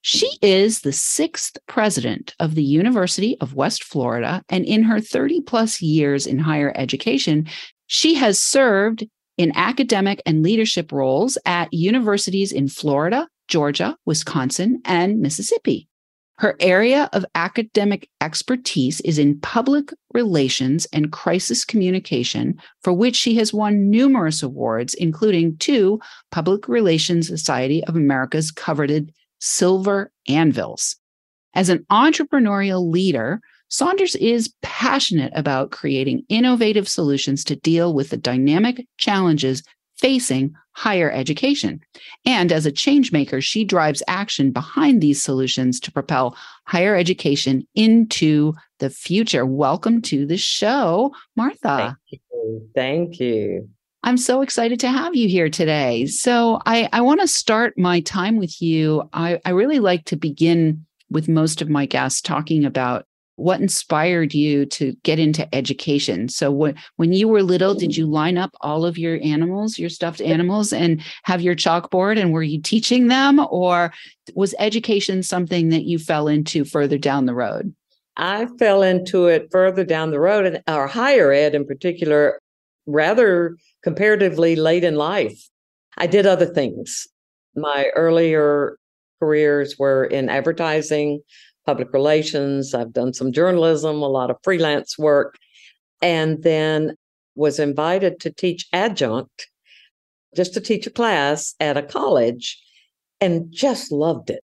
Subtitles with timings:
[0.00, 5.42] She is the sixth president of the University of West Florida, and in her 30
[5.42, 7.48] plus years in higher education,
[7.86, 15.20] she has served in academic and leadership roles at universities in Florida, Georgia, Wisconsin, and
[15.20, 15.88] Mississippi.
[16.38, 23.34] Her area of academic expertise is in public relations and crisis communication, for which she
[23.36, 25.98] has won numerous awards, including two
[26.30, 30.96] Public Relations Society of America's coveted silver anvils.
[31.54, 38.16] As an entrepreneurial leader, Saunders is passionate about creating innovative solutions to deal with the
[38.16, 39.62] dynamic challenges
[39.98, 41.80] facing higher education.
[42.24, 48.54] And as a changemaker, she drives action behind these solutions to propel higher education into
[48.78, 49.44] the future.
[49.44, 51.98] Welcome to the show, Martha.
[52.10, 52.70] Thank you.
[52.74, 53.68] Thank you.
[54.02, 56.06] I'm so excited to have you here today.
[56.06, 59.08] So, I, I want to start my time with you.
[59.12, 64.34] I, I really like to begin with most of my guests talking about what inspired
[64.34, 66.28] you to get into education.
[66.28, 69.90] So, when, when you were little, did you line up all of your animals, your
[69.90, 72.20] stuffed animals, and have your chalkboard?
[72.20, 73.92] And were you teaching them, or
[74.34, 77.74] was education something that you fell into further down the road?
[78.16, 82.40] I fell into it further down the road, and our higher ed in particular,
[82.86, 83.56] rather
[83.88, 85.48] comparatively late in life.
[85.96, 87.08] I did other things.
[87.56, 88.76] My earlier
[89.18, 91.22] careers were in advertising,
[91.64, 92.74] public relations.
[92.74, 95.38] I've done some journalism, a lot of freelance work,
[96.02, 96.96] and then
[97.34, 99.48] was invited to teach adjunct,
[100.36, 102.62] just to teach a class at a college,
[103.22, 104.44] and just loved it.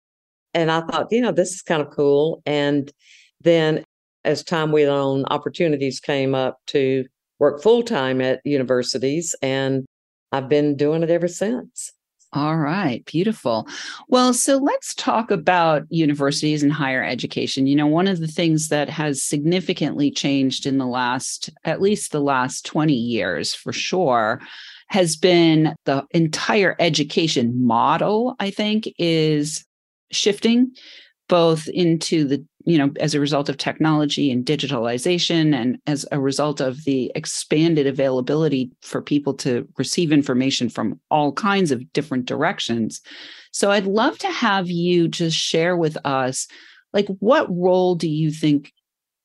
[0.53, 2.41] And I thought, you know, this is kind of cool.
[2.45, 2.91] And
[3.39, 3.85] then
[4.25, 7.05] as time went on, opportunities came up to
[7.39, 9.85] work full time at universities, and
[10.31, 11.91] I've been doing it ever since.
[12.31, 13.67] All right, beautiful.
[14.07, 17.66] Well, so let's talk about universities and higher education.
[17.66, 22.11] You know, one of the things that has significantly changed in the last, at least
[22.11, 24.41] the last 20 years for sure,
[24.89, 29.66] has been the entire education model, I think, is
[30.11, 30.75] shifting
[31.29, 36.19] both into the you know as a result of technology and digitalization and as a
[36.19, 42.25] result of the expanded availability for people to receive information from all kinds of different
[42.25, 43.01] directions.
[43.51, 46.47] So i'd love to have you just share with us
[46.94, 48.73] like what role do you think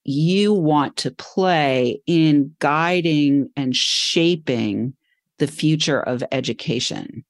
[0.04, 4.94] you want to play in guiding and shaping
[5.38, 7.24] the future of education?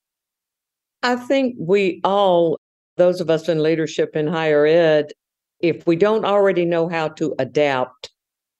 [1.02, 2.58] I think we all
[2.96, 5.12] those of us in leadership in higher ed,
[5.60, 8.10] if we don't already know how to adapt,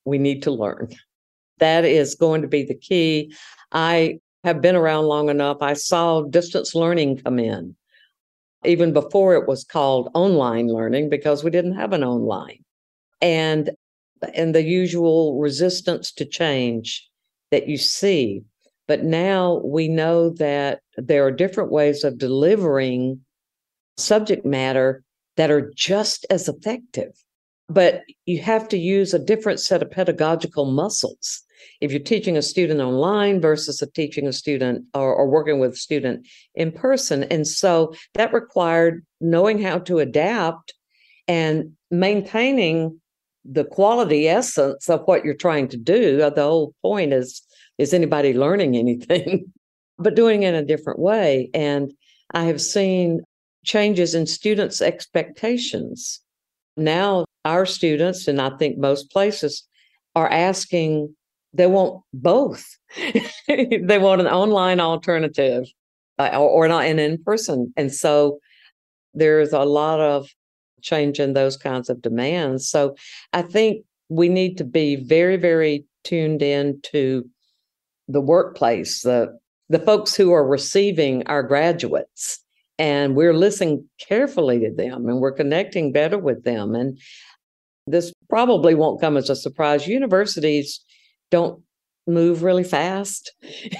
[0.05, 0.89] we need to learn.
[1.59, 3.35] That is going to be the key.
[3.73, 5.59] I have been around long enough.
[5.61, 7.77] I saw distance learning come in
[8.65, 12.65] even before it was called online learning because we didn't have an online.
[13.21, 13.71] And
[14.35, 17.07] and the usual resistance to change
[17.51, 18.43] that you see.
[18.89, 23.21] But now we know that there are different ways of delivering
[23.97, 25.03] subject matter
[25.37, 27.13] that are just as effective.
[27.69, 31.43] But you have to use a different set of pedagogical muscles.
[31.81, 35.73] If you're teaching a student online versus a teaching a student or, or working with
[35.73, 37.25] a student in person.
[37.25, 40.75] And so that required knowing how to adapt
[41.27, 43.01] and maintaining
[43.45, 46.19] the quality essence of what you're trying to do.
[46.19, 47.43] The whole point is
[47.77, 49.53] is anybody learning anything,
[49.99, 51.51] but doing it in a different way.
[51.55, 51.93] And
[52.33, 53.23] I have seen
[53.65, 56.21] changes in students' expectations.
[56.77, 59.67] Now, our students, and I think most places,
[60.15, 61.15] are asking,
[61.53, 62.65] they want both.
[63.49, 65.65] they want an online alternative
[66.19, 67.73] uh, or, or not an in person.
[67.77, 68.39] And so
[69.15, 70.29] there's a lot of
[70.83, 72.69] change in those kinds of demands.
[72.69, 72.95] So
[73.33, 77.29] I think we need to be very, very tuned in to
[78.09, 79.39] the workplace, the
[79.71, 82.44] the folks who are receiving our graduates
[82.79, 86.99] and we're listening carefully to them and we're connecting better with them and
[87.87, 89.87] this probably won't come as a surprise.
[89.87, 90.81] Universities
[91.31, 91.63] don't
[92.07, 93.33] move really fast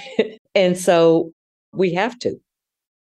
[0.55, 1.31] and so
[1.73, 2.35] we have to.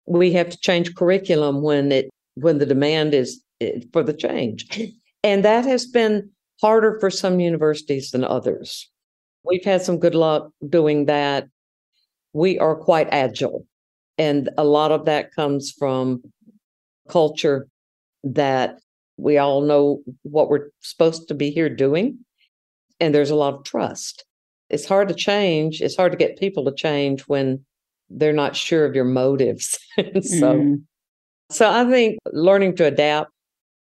[0.06, 4.92] We have to change curriculum when it when the demand is eh, for the change.
[5.22, 6.30] And that has been
[6.60, 8.88] harder for some universities than others.
[9.44, 11.48] We've had some good luck doing that.
[12.32, 13.66] We are quite agile.
[14.18, 16.22] And a lot of that comes from
[17.08, 17.68] culture
[18.24, 18.78] that
[19.16, 22.18] we all know what we're supposed to be here doing.
[23.00, 24.24] And there's a lot of trust.
[24.68, 25.80] It's hard to change.
[25.80, 27.64] It's hard to get people to change when
[28.10, 29.78] they're not sure of your motives.
[29.96, 30.82] so, mm.
[31.50, 33.30] so I think learning to adapt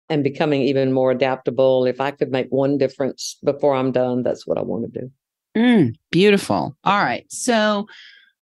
[0.09, 1.85] and becoming even more adaptable.
[1.85, 5.11] If I could make one difference before I'm done, that's what I want to do.
[5.57, 6.77] Mm, beautiful.
[6.85, 7.25] All right.
[7.31, 7.87] So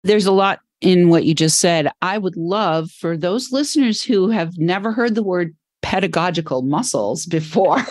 [0.03, 1.91] there's a lot in what you just said.
[2.01, 7.79] I would love for those listeners who have never heard the word pedagogical muscles before.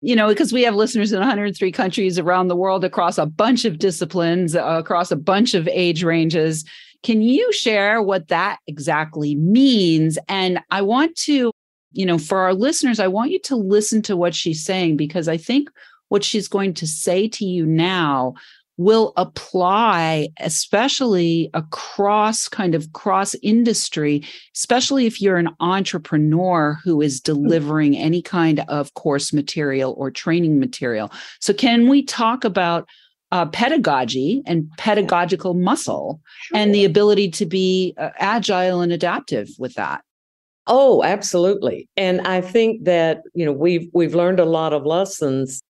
[0.00, 3.64] you know, because we have listeners in 103 countries around the world across a bunch
[3.64, 6.64] of disciplines, uh, across a bunch of age ranges.
[7.02, 10.18] Can you share what that exactly means?
[10.28, 11.52] And I want to,
[11.92, 15.28] you know, for our listeners, I want you to listen to what she's saying because
[15.28, 15.68] I think
[16.08, 18.34] what she's going to say to you now
[18.78, 24.24] will apply especially across kind of cross industry
[24.56, 27.32] especially if you're an entrepreneur who is hmm.
[27.32, 32.88] delivering any kind of course material or training material so can we talk about
[33.30, 36.58] uh, pedagogy and pedagogical muscle sure.
[36.58, 40.02] and the ability to be uh, agile and adaptive with that
[40.66, 45.62] oh absolutely and i think that you know we've we've learned a lot of lessons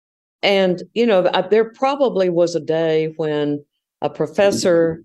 [0.43, 3.63] and, you know, there probably was a day when
[4.01, 5.03] a professor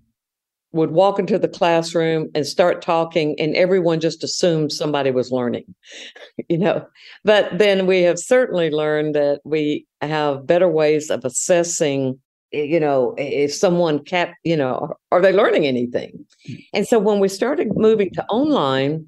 [0.73, 5.63] would walk into the classroom and start talking, and everyone just assumed somebody was learning,
[6.49, 6.85] you know.
[7.23, 12.19] But then we have certainly learned that we have better ways of assessing
[12.53, 16.25] you know if someone kept you know are they learning anything
[16.73, 19.05] and so when we started moving to online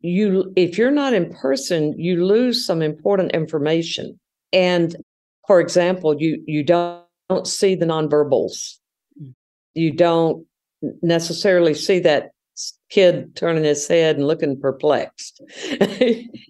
[0.00, 4.20] you if you're not in person you lose some important information
[4.52, 4.96] and
[5.46, 8.78] for example, you you don't, don't see the nonverbals.
[9.20, 9.34] Mm.
[9.74, 10.46] You don't
[11.02, 12.30] necessarily see that
[12.90, 15.42] kid turning his head and looking perplexed.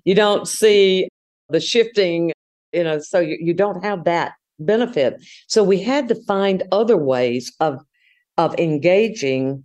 [0.04, 1.08] you don't see
[1.48, 2.32] the shifting,
[2.72, 5.22] you know, so you, you don't have that benefit.
[5.48, 7.80] So we had to find other ways of
[8.38, 9.64] of engaging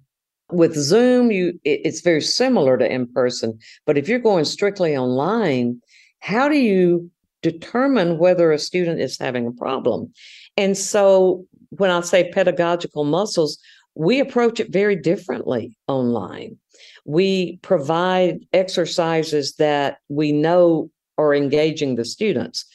[0.52, 1.32] with Zoom.
[1.32, 5.82] You it, it's very similar to in person, but if you're going strictly online,
[6.20, 7.10] how do you
[7.42, 10.14] determine whether a student is having a problem.
[10.58, 13.58] And so when I say pedagogical muscles,
[13.96, 16.58] we approach it very differently online.
[17.06, 22.66] We provide exercises that we know are engaging the students.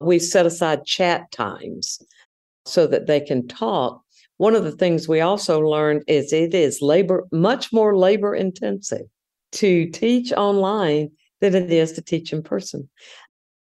[0.00, 2.00] We set aside chat times
[2.66, 4.02] so that they can talk.
[4.36, 9.06] One of the things we also learned is it is labor much more labor intensive
[9.52, 12.88] to teach online than it is to teach in person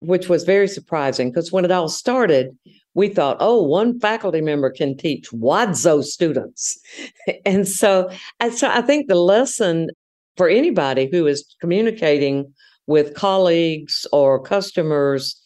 [0.00, 2.56] which was very surprising because when it all started,
[2.94, 6.78] we thought, oh, one faculty member can teach Wadzo students.
[7.46, 8.10] and so,
[8.40, 9.90] and so I think the lesson
[10.36, 12.52] for anybody who is communicating
[12.86, 15.40] with colleagues or customers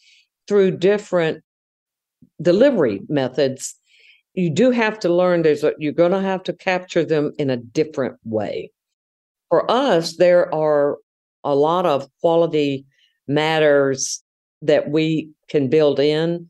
[0.47, 1.43] through different
[2.41, 3.75] delivery methods,
[4.33, 7.49] you do have to learn there's a, you're going to have to capture them in
[7.49, 8.71] a different way.
[9.49, 10.97] For us, there are
[11.43, 12.85] a lot of quality
[13.27, 14.23] matters
[14.61, 16.49] that we can build in.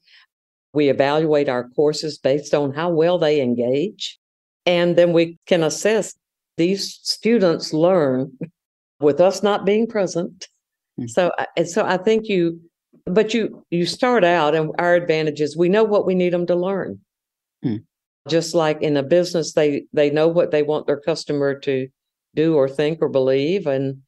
[0.74, 4.18] We evaluate our courses based on how well they engage.
[4.66, 6.14] And then we can assess
[6.58, 8.38] these students learn
[9.00, 10.48] with us not being present.
[11.00, 11.08] Mm-hmm.
[11.08, 12.62] So, and so I think you,
[13.06, 16.46] but you, you start out and our advantage is we know what we need them
[16.48, 17.00] to learn.
[17.66, 17.84] Mm.
[18.30, 21.88] Just like in a business, they, they know what they want their customer to
[22.36, 23.66] do or think or believe.
[23.66, 24.04] And,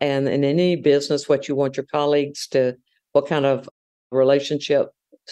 [0.00, 2.76] and in any business, what you want your colleagues to
[3.18, 3.68] what kind of
[4.12, 4.90] relationship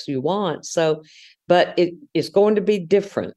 [0.09, 0.67] you want.
[0.67, 1.03] So,
[1.47, 3.37] but it is going to be different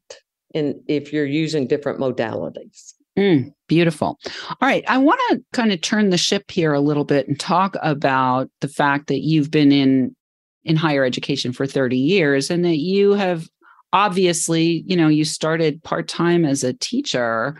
[0.52, 2.94] in if you're using different modalities.
[3.16, 4.18] Mm, beautiful.
[4.48, 4.82] All right.
[4.88, 8.50] I want to kind of turn the ship here a little bit and talk about
[8.60, 10.16] the fact that you've been in
[10.64, 13.48] in higher education for 30 years and that you have
[13.92, 17.56] obviously, you know, you started part-time as a teacher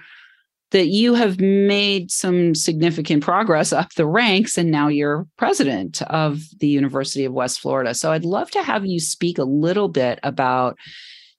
[0.71, 6.43] that you have made some significant progress up the ranks and now you're president of
[6.59, 7.95] the University of West Florida.
[7.95, 10.77] So I'd love to have you speak a little bit about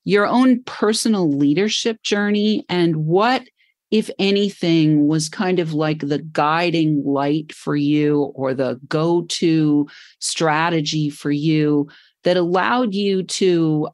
[0.03, 3.43] your own personal leadership journey and what
[3.91, 9.85] if anything was kind of like the guiding light for you or the go-to
[10.19, 11.87] strategy for you
[12.23, 13.89] that allowed you to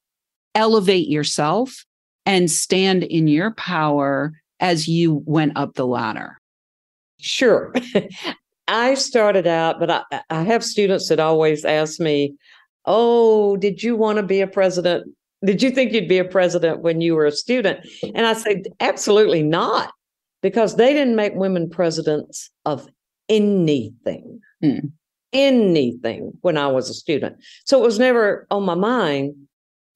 [0.53, 1.83] elevate yourself
[2.25, 6.37] and stand in your power as you went up the ladder?
[7.19, 7.73] Sure.
[8.67, 12.35] I started out, but I, I have students that always ask me,
[12.85, 15.13] Oh, did you want to be a president?
[15.45, 17.85] Did you think you'd be a president when you were a student?
[18.15, 19.91] And I said, Absolutely not,
[20.41, 22.87] because they didn't make women presidents of
[23.29, 24.79] anything, hmm.
[25.33, 27.37] anything when I was a student.
[27.65, 29.35] So it was never on my mind.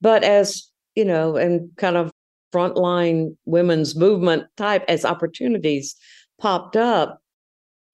[0.02, 2.12] But as you know, and kind of
[2.52, 5.96] frontline women's movement type as opportunities
[6.40, 7.22] popped up,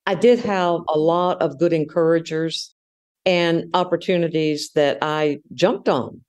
[0.05, 2.73] I did have a lot of good encouragers
[3.25, 6.21] and opportunities that I jumped on.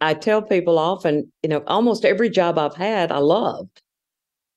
[0.00, 3.82] I tell people often, you know, almost every job I've had, I loved.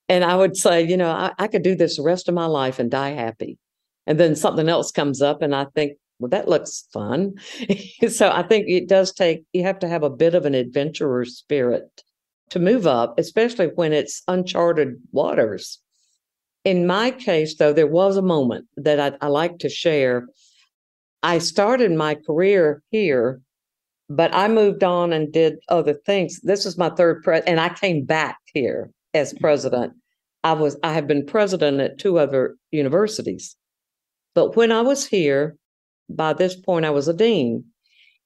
[0.08, 2.46] And I would say, you know, I, I could do this the rest of my
[2.46, 3.58] life and die happy.
[4.06, 7.36] And then something else comes up, and I think, well, that looks fun.
[8.10, 11.26] so I think it does take, you have to have a bit of an adventurer
[11.26, 12.04] spirit
[12.52, 15.80] to move up, especially when it's uncharted waters.
[16.64, 20.28] In my case, though, there was a moment that I, I like to share.
[21.24, 23.42] I started my career here,
[24.10, 26.40] but I moved on and did other things.
[26.42, 29.42] This was my third pre, and I came back here as mm-hmm.
[29.42, 29.94] president.
[30.44, 33.56] I was I have been president at two other universities.
[34.36, 35.56] But when I was here,
[36.10, 37.66] by this point I was a dean.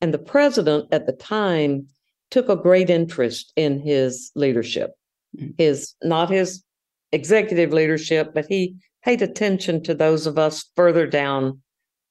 [0.02, 1.88] And the president at the time
[2.36, 4.92] took a great interest in his leadership.
[5.38, 5.54] Mm.
[5.58, 6.66] His not his
[7.14, 8.76] executive leadership, but he
[9.06, 11.62] paid attention to those of us further down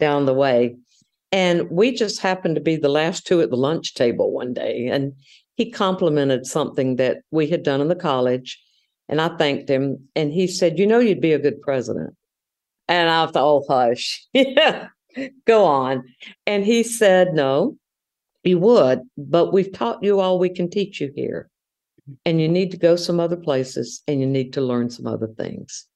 [0.00, 0.76] down the way.
[1.30, 4.86] And we just happened to be the last two at the lunch table one day.
[4.86, 5.12] And
[5.56, 8.58] he complimented something that we had done in the college.
[9.10, 10.08] And I thanked him.
[10.16, 12.16] And he said, You know, you'd be a good president.
[12.88, 14.26] And I thought, Oh, hush.
[14.32, 14.88] yeah,
[15.46, 16.02] go on.
[16.46, 17.76] And he said, No,
[18.44, 21.50] you would, but we've taught you all we can teach you here.
[22.26, 25.28] And you need to go some other places and you need to learn some other
[25.28, 25.86] things.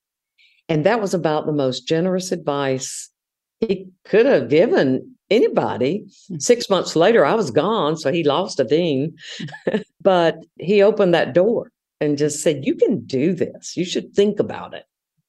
[0.69, 3.11] And that was about the most generous advice
[3.61, 6.05] he could have given anybody.
[6.29, 6.39] Hmm.
[6.39, 7.97] Six months later, I was gone.
[7.97, 9.17] So he lost a dean,
[10.01, 13.77] but he opened that door and just said, You can do this.
[13.77, 14.85] You should think about it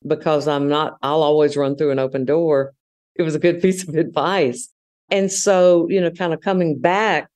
[0.07, 2.73] because I'm not, I'll always run through an open door.
[3.15, 4.69] It was a good piece of advice.
[5.11, 7.29] And so, you know, kind of coming back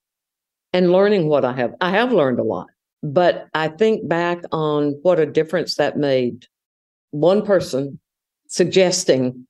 [0.72, 2.68] and learning what I have, I have learned a lot,
[3.02, 6.46] but I think back on what a difference that made.
[7.10, 8.00] One person
[8.48, 9.46] suggesting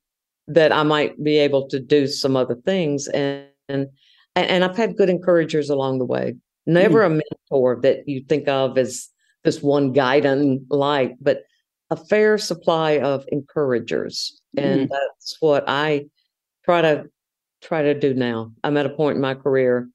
[0.49, 3.09] that I might be able to do some other things.
[3.09, 3.89] And, and,
[4.35, 6.35] and I've had good encouragers along the way.
[6.67, 7.21] Never mm-hmm.
[7.21, 9.09] a mentor that you think of as
[9.43, 11.43] this one guiding light, but
[11.91, 14.41] a fair supply of encouragers.
[14.57, 14.67] Mm-hmm.
[14.67, 16.07] And that's what I
[16.65, 17.05] try to
[17.65, 18.53] try to do now.
[18.63, 19.89] I'm at a point in my career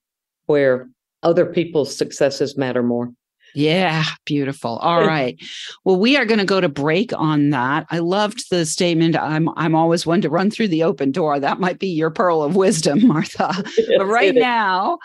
[0.47, 0.89] where
[1.23, 3.11] other people's successes matter more.
[3.55, 4.77] Yeah, beautiful.
[4.77, 5.39] All right.
[5.83, 7.85] Well, we are going to go to break on that.
[7.89, 9.15] I loved the statement.
[9.15, 11.39] I'm I'm always one to run through the open door.
[11.39, 13.63] That might be your pearl of wisdom, Martha.
[13.77, 14.99] Yes, but right now,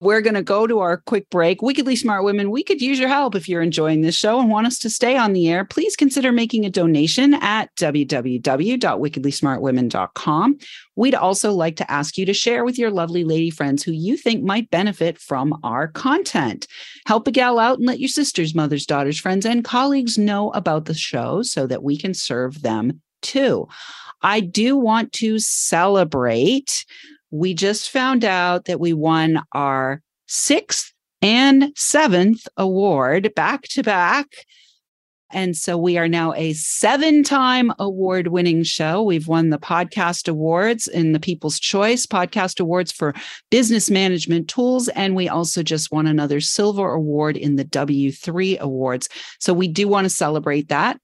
[0.00, 1.62] we're going to go to our quick break.
[1.62, 4.68] Wickedly Smart Women, we could use your help if you're enjoying this show and want
[4.68, 5.64] us to stay on the air.
[5.64, 10.58] Please consider making a donation at www.wickedlysmartwomen.com.
[10.96, 14.16] We'd also like to ask you to share with your lovely lady friends who you
[14.16, 16.68] think might benefit from our content.
[17.06, 20.84] Help a gal out and let your sisters, mothers, daughters, friends, and colleagues know about
[20.84, 23.66] the show so that we can serve them too.
[24.22, 26.84] I do want to celebrate
[27.30, 30.92] we just found out that we won our sixth
[31.22, 34.26] and seventh award back to back.
[35.30, 39.02] And so we are now a seven time award winning show.
[39.02, 43.14] We've won the podcast awards in the People's Choice podcast awards for
[43.50, 44.88] business management tools.
[44.88, 49.08] And we also just won another silver award in the W3 awards.
[49.38, 50.98] So we do want to celebrate that.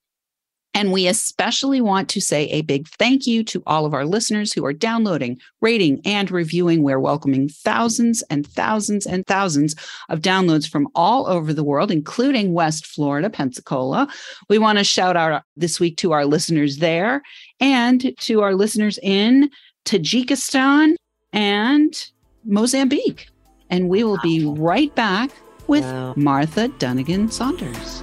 [0.74, 4.52] And we especially want to say a big thank you to all of our listeners
[4.52, 6.82] who are downloading, rating, and reviewing.
[6.82, 9.76] We're welcoming thousands and thousands and thousands
[10.08, 14.08] of downloads from all over the world, including West Florida, Pensacola.
[14.48, 17.22] We want to shout out this week to our listeners there
[17.60, 19.50] and to our listeners in
[19.84, 20.96] Tajikistan
[21.32, 22.10] and
[22.44, 23.28] Mozambique.
[23.70, 25.30] And we will be right back
[25.66, 26.14] with wow.
[26.16, 28.02] Martha Dunagan Saunders.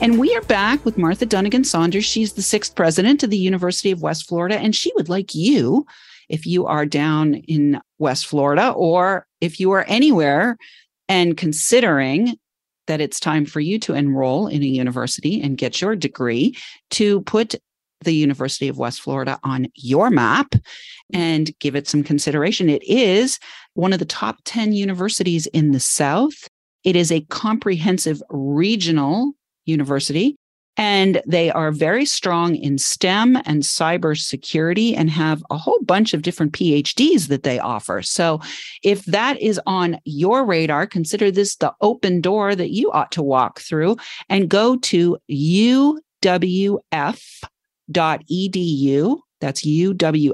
[0.00, 2.06] And we are back with Martha Dunagan Saunders.
[2.06, 4.58] She's the sixth president of the University of West Florida.
[4.58, 5.84] And she would like you,
[6.30, 10.56] if you are down in West Florida or if you are anywhere
[11.06, 12.34] and considering
[12.86, 16.56] that it's time for you to enroll in a university and get your degree,
[16.92, 17.54] to put
[18.00, 20.54] the University of West Florida on your map
[21.12, 22.70] and give it some consideration.
[22.70, 23.38] It is
[23.74, 26.48] one of the top 10 universities in the South.
[26.84, 30.36] It is a comprehensive regional University.
[30.76, 36.22] And they are very strong in STEM and cybersecurity and have a whole bunch of
[36.22, 38.00] different PhDs that they offer.
[38.02, 38.40] So,
[38.82, 43.22] if that is on your radar, consider this the open door that you ought to
[43.22, 43.96] walk through
[44.28, 45.98] and go to uwf.edu.
[49.40, 50.30] That's uwf.edu.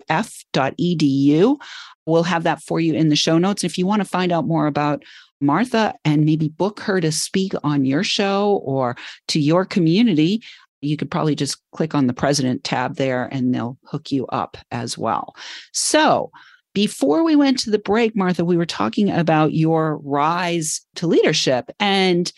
[2.06, 3.64] We'll have that for you in the show notes.
[3.64, 5.02] If you want to find out more about
[5.40, 8.96] Martha and maybe book her to speak on your show or
[9.28, 10.42] to your community,
[10.80, 14.56] you could probably just click on the president tab there and they'll hook you up
[14.70, 15.34] as well.
[15.72, 16.30] So,
[16.75, 21.70] before we went to the break, Martha, we were talking about your rise to leadership
[21.80, 22.30] and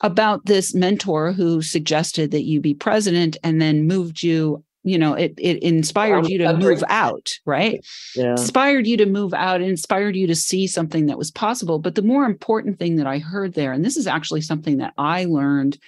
[0.00, 5.14] about this mentor who suggested that you be president and then moved you you know
[5.14, 7.84] it it inspired you to move out right?
[8.16, 8.32] Yeah.
[8.32, 11.78] inspired you to move out inspired you to see something that was possible.
[11.78, 14.94] But the more important thing that i heard there and this is actually something that
[14.98, 15.78] i learned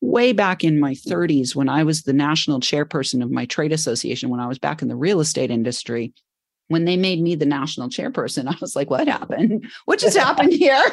[0.00, 4.28] way back in my 30s when i was the national chairperson of my trade association
[4.28, 6.12] when i was back in the real estate industry
[6.68, 9.64] when they made me the national chairperson i was like what happened?
[9.86, 10.84] What just happened here?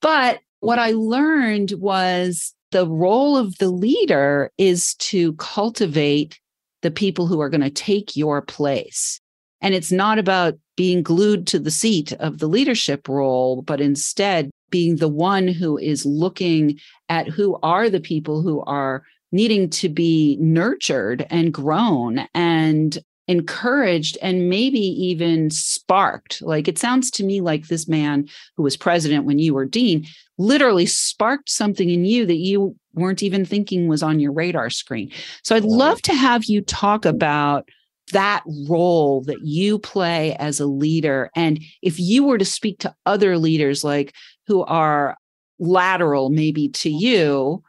[0.00, 6.40] But what i learned was the role of the leader is to cultivate
[6.80, 9.20] the people who are going to take your place.
[9.60, 14.50] And it's not about being glued to the seat of the leadership role, but instead
[14.70, 19.88] being the one who is looking at who are the people who are needing to
[19.88, 26.42] be nurtured and grown and encouraged and maybe even sparked.
[26.42, 30.06] Like it sounds to me like this man who was president when you were dean
[30.38, 35.10] literally sparked something in you that you weren't even thinking was on your radar screen.
[35.42, 37.68] So I'd love to have you talk about
[38.12, 41.30] that role that you play as a leader.
[41.36, 44.14] And if you were to speak to other leaders, like
[44.46, 45.16] who are
[45.58, 47.62] lateral maybe to you,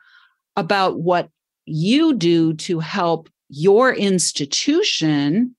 [0.56, 1.30] about what
[1.66, 5.56] you do to help your institution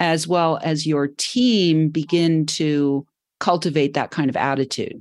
[0.00, 3.06] as well as your team begin to
[3.38, 5.00] cultivate that kind of attitude?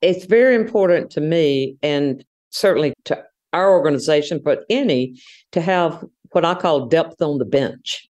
[0.00, 5.18] It's very important to me and certainly to our organization, but any,
[5.52, 8.08] to have what I call depth on the bench.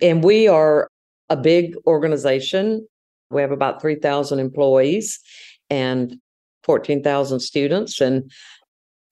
[0.00, 0.88] And we are
[1.28, 2.86] a big organization.
[3.30, 5.18] We have about 3,000 employees
[5.70, 6.16] and
[6.62, 8.30] 14,000 students, and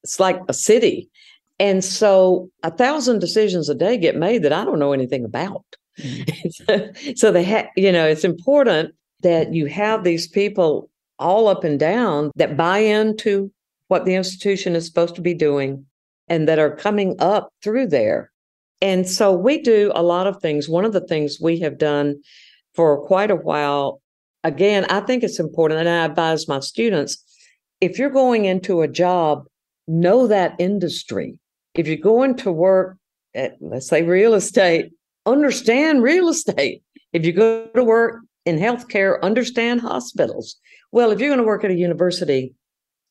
[0.04, 1.10] it's like a city.
[1.59, 5.64] And so a thousand decisions a day get made that I don't know anything about.
[5.99, 7.12] Mm-hmm.
[7.16, 11.81] so they have, you know, it's important that you have these people all up and
[11.81, 13.51] down that buy into
[13.88, 15.87] what the institution is supposed to be doing
[16.29, 18.31] and that are coming up through there.
[18.83, 20.69] And so we do a lot of things.
[20.69, 22.21] One of the things we have done
[22.75, 24.03] for quite a while,
[24.45, 27.25] again, I think it's important, and I advise my students
[27.81, 29.47] if you're going into a job,
[29.87, 31.38] know that industry
[31.76, 32.96] if you're going to work
[33.34, 34.92] at, let's say, real estate,
[35.26, 36.82] understand real estate.
[37.12, 40.56] If you go to work in healthcare, understand hospitals.
[40.92, 42.54] Well, if you're going to work at a university,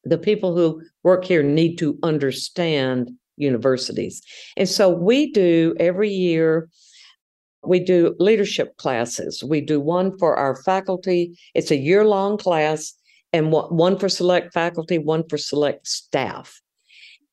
[0.04, 4.21] the people who work here need to understand universities.
[4.56, 6.69] And so we do every year,
[7.63, 9.43] we do leadership classes.
[9.43, 12.93] We do one for our faculty, it's a year long class,
[13.34, 16.62] and one for select faculty, one for select staff.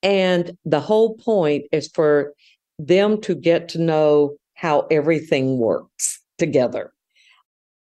[0.02, 2.34] And the whole point is for
[2.78, 6.92] them to get to know how everything works together.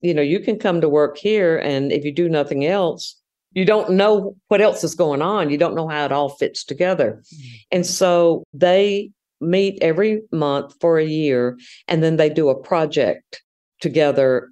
[0.01, 3.15] You know, you can come to work here, and if you do nothing else,
[3.51, 5.49] you don't know what else is going on.
[5.49, 7.21] You don't know how it all fits together.
[7.33, 7.55] Mm-hmm.
[7.71, 13.41] And so they meet every month for a year, and then they do a project
[13.81, 14.49] together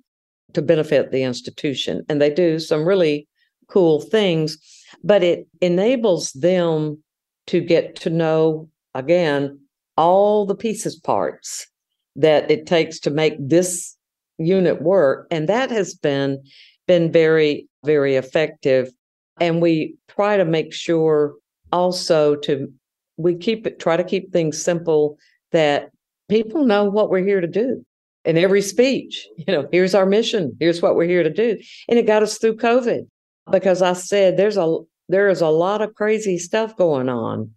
[0.53, 2.03] to benefit the institution.
[2.09, 3.27] And they do some really
[3.69, 4.57] cool things,
[5.03, 7.03] but it enables them
[7.47, 9.59] to get to know, again,
[9.97, 11.67] all the pieces parts
[12.15, 13.95] that it takes to make this
[14.37, 15.27] unit work.
[15.31, 16.43] And that has been
[16.87, 18.91] been very, very effective.
[19.39, 21.33] And we try to make sure
[21.71, 22.71] also to
[23.17, 25.17] we keep it try to keep things simple
[25.51, 25.89] that
[26.29, 27.83] people know what we're here to do
[28.25, 31.57] in every speech you know here's our mission here's what we're here to do
[31.89, 33.07] and it got us through covid
[33.51, 34.77] because i said there's a
[35.09, 37.51] there is a lot of crazy stuff going on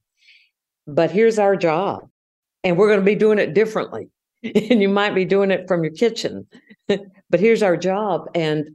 [0.87, 2.09] but here's our job
[2.65, 4.09] and we're going to be doing it differently
[4.43, 6.47] and you might be doing it from your kitchen
[6.89, 8.69] but here's our job and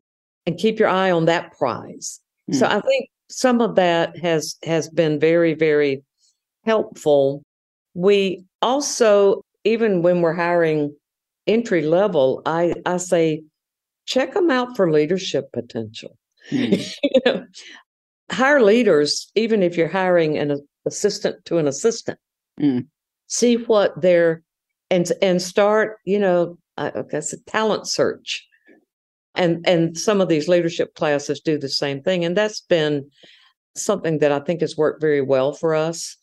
[0.46, 2.56] and keep your eye on that prize mm.
[2.56, 6.04] so i think some of that has has been very very
[6.66, 7.44] helpful
[7.94, 10.94] we also even when we're hiring
[11.48, 13.44] entry level, I, I say,
[14.06, 16.18] check them out for leadership potential.
[16.50, 16.96] Mm.
[17.04, 17.46] you know,
[18.32, 22.20] hire leaders, even if you're hiring an assistant to an assistant.
[22.60, 22.88] Mm.
[23.28, 24.44] See what they're
[24.90, 28.46] and and start, you know, I guess a talent search.
[29.36, 32.26] And and some of these leadership classes do the same thing.
[32.26, 33.10] And that's been
[33.76, 36.18] something that I think has worked very well for us.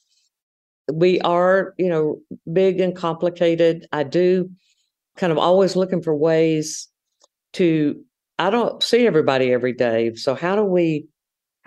[0.92, 2.20] We are, you know,
[2.52, 3.86] big and complicated.
[3.92, 4.50] I do
[5.16, 6.88] kind of always looking for ways
[7.54, 8.02] to
[8.38, 10.14] I don't see everybody every day.
[10.14, 11.08] So how do we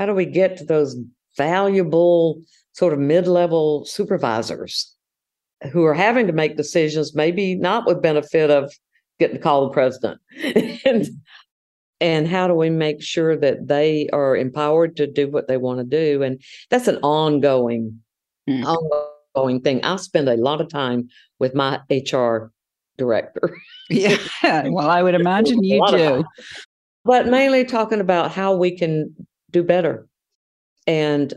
[0.02, 0.96] how do we get to those
[1.38, 4.96] valuable sort of mid-level supervisors
[5.72, 8.74] who are having to make decisions maybe not with benefit of
[9.20, 10.20] getting to call the president
[10.86, 11.08] and
[12.00, 15.78] and how do we make sure that they are empowered to do what they want
[15.78, 18.02] to do and that's an ongoing
[18.50, 18.66] mm.
[19.36, 21.80] ongoing thing i spend a lot of time with my
[22.12, 22.52] hr
[22.98, 23.56] director.
[23.90, 24.18] yeah.
[24.70, 26.24] Well, I would imagine you do.
[27.04, 29.16] But mainly talking about how we can
[29.52, 30.08] do better
[30.88, 31.34] and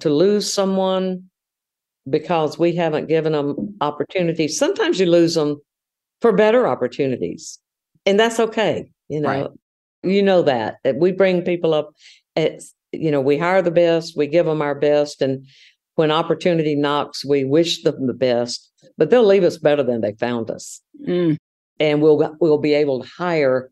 [0.00, 1.24] to lose someone
[2.08, 4.58] because we haven't given them opportunities.
[4.58, 5.60] Sometimes you lose them
[6.20, 7.58] for better opportunities.
[8.06, 8.90] And that's okay.
[9.08, 9.50] You know, right.
[10.02, 10.78] you know that.
[10.84, 11.90] that we bring people up
[12.36, 15.46] it's you know, we hire the best, we give them our best and
[15.96, 18.70] when opportunity knocks, we wish them the best
[19.00, 20.80] but they'll leave us better than they found us.
[21.06, 21.36] Mm.
[21.80, 23.70] And we'll we'll be able to hire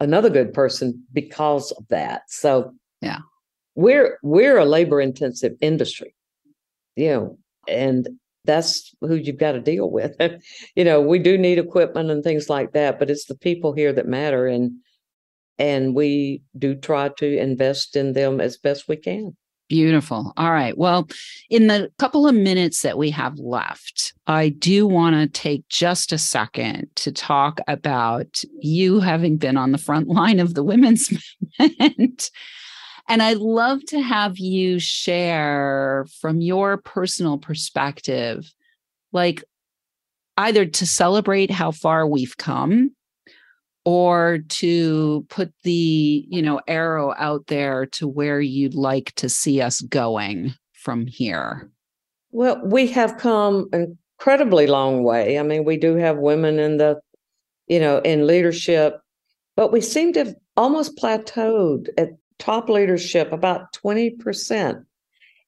[0.00, 2.22] another good person because of that.
[2.28, 3.20] So yeah.
[3.74, 6.14] We're we're a labor intensive industry.
[6.96, 8.08] You know, and
[8.44, 10.16] that's who you've got to deal with.
[10.74, 13.92] you know, we do need equipment and things like that, but it's the people here
[13.92, 14.72] that matter and
[15.58, 19.36] and we do try to invest in them as best we can.
[19.68, 20.32] Beautiful.
[20.36, 20.76] All right.
[20.76, 21.06] Well,
[21.48, 26.12] in the couple of minutes that we have left, I do want to take just
[26.12, 31.12] a second to talk about you having been on the front line of the women's
[31.60, 32.30] movement.
[33.10, 38.54] And I'd love to have you share from your personal perspective,
[39.12, 39.42] like
[40.36, 42.92] either to celebrate how far we've come
[43.84, 49.60] or to put the you know arrow out there to where you'd like to see
[49.60, 51.68] us going from here.
[52.30, 55.36] Well we have come an incredibly long way.
[55.36, 57.00] I mean we do have women in the
[57.66, 59.00] you know in leadership
[59.56, 62.10] but we seem to have almost plateaued at
[62.40, 64.84] top leadership about 20%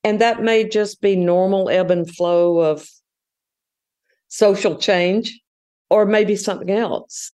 [0.05, 2.89] and that may just be normal ebb and flow of
[4.29, 5.41] social change
[5.91, 7.33] or maybe something else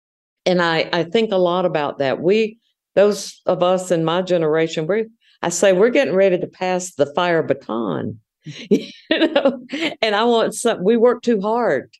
[0.47, 2.21] and I, I think a lot about that.
[2.21, 2.57] We,
[2.95, 5.07] those of us in my generation, we
[5.41, 8.21] I say we're getting ready to pass the fire baton.
[8.45, 9.65] you know,
[10.01, 11.91] and I want some we work too hard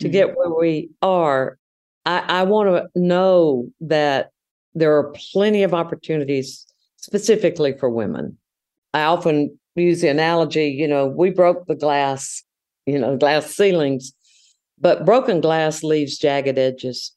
[0.00, 0.36] to get mm-hmm.
[0.36, 1.56] where we are.
[2.04, 4.30] I, I want to know that
[4.74, 6.66] there are plenty of opportunities
[7.04, 8.38] specifically for women.
[8.94, 12.42] I often use the analogy, you know, we broke the glass,
[12.86, 14.14] you know, glass ceilings,
[14.78, 17.12] but broken glass leaves jagged edges.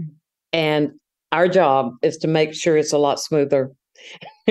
[0.00, 0.08] Mm.
[0.52, 0.90] And
[1.30, 3.70] our job is to make sure it's a lot smoother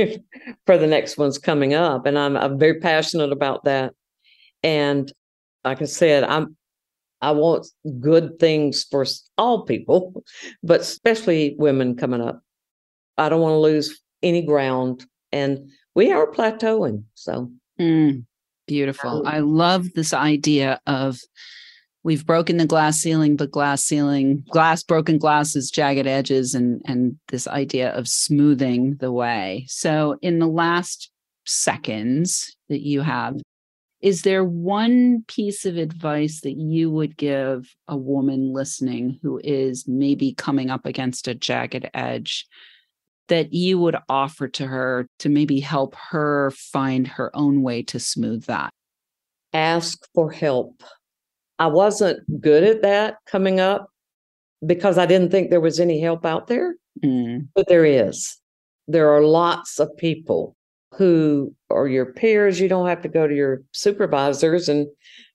[0.66, 2.06] for the next ones coming up.
[2.06, 3.94] And I'm, I'm very passionate about that.
[4.64, 5.12] And
[5.66, 6.56] like I said, I'm
[7.20, 7.66] I want
[8.00, 9.04] good things for
[9.40, 10.24] all people,
[10.64, 12.42] but especially women coming up.
[13.18, 15.06] I don't want to lose any ground.
[15.32, 17.04] And we are plateauing.
[17.16, 18.26] So mm,
[18.68, 19.26] beautiful.
[19.26, 21.20] Um, I love this idea of
[22.04, 27.18] we've broken the glass ceiling, but glass ceiling, glass, broken glasses, jagged edges, and, and
[27.28, 29.66] this idea of smoothing the way.
[29.68, 31.12] So, in the last
[31.46, 33.36] seconds that you have,
[34.02, 39.86] is there one piece of advice that you would give a woman listening who is
[39.88, 42.46] maybe coming up against a jagged edge
[43.28, 48.00] that you would offer to her to maybe help her find her own way to
[48.00, 48.74] smooth that?
[49.54, 50.84] Ask for help.
[51.60, 53.90] I wasn't good at that coming up
[54.66, 57.48] because I didn't think there was any help out there, mm.
[57.56, 58.38] but there is.
[58.88, 60.56] There are lots of people
[60.94, 62.60] who are your peers.
[62.60, 64.88] You don't have to go to your supervisors and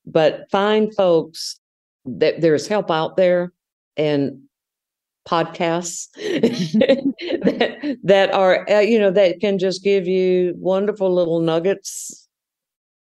[0.04, 1.60] but find folks
[2.04, 3.52] that there's help out there
[3.96, 4.42] and
[5.28, 12.28] podcasts that, that are uh, you know that can just give you wonderful little nuggets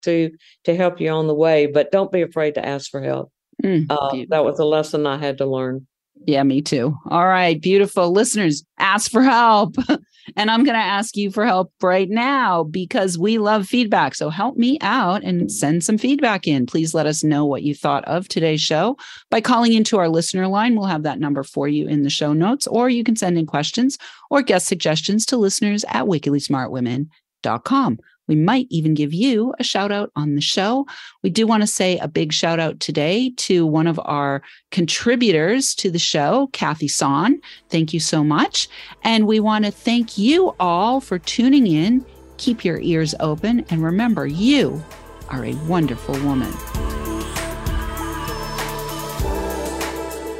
[0.03, 0.31] to
[0.65, 3.33] to help you on the way but don't be afraid to ask for help.
[3.65, 5.87] Mm, uh, that was a lesson i had to learn.
[6.27, 6.97] Yeah me too.
[7.11, 9.75] All right beautiful listeners ask for help
[10.35, 14.15] And I'm going to ask you for help right now because we love feedback.
[14.15, 16.67] So help me out and send some feedback in.
[16.67, 18.97] Please let us know what you thought of today's show
[19.31, 20.75] by calling into our listener line.
[20.75, 23.47] We'll have that number for you in the show notes, or you can send in
[23.47, 23.99] questions
[24.31, 27.99] or guest suggestions to listeners at wickedlysmartwomen.com.
[28.29, 30.87] We might even give you a shout out on the show.
[31.23, 35.75] We do want to say a big shout out today to one of our contributors
[35.77, 37.41] to the show, Kathy Son.
[37.69, 38.69] Thank you so much.
[39.03, 42.05] And we want to thank you all for tuning in.
[42.37, 44.83] Keep your ears open and remember, you
[45.29, 46.53] are a wonderful woman.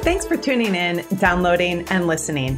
[0.03, 2.57] Thanks for tuning in, downloading, and listening.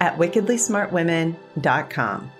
[0.00, 2.30] at wickedlysmartwomen.com.